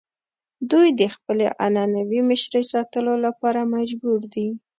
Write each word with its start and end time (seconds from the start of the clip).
دوی 0.71 0.87
د 0.99 1.01
خپلې 1.15 1.47
عنعنوي 1.65 2.21
مشرۍ 2.29 2.63
ساتلو 2.73 3.13
لپاره 3.25 3.69
مجبور 3.75 4.19
دي. 4.33 4.47